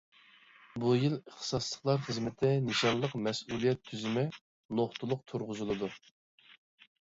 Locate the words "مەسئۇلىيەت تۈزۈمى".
3.27-4.25